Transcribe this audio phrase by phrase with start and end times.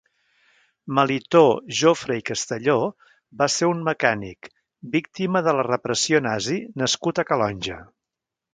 [0.99, 1.41] Melitó
[1.79, 2.77] Jofre i Castelló
[3.43, 4.51] va ser un mecànic,
[4.97, 7.79] víctima de la repressió nazi nascut a Calonge.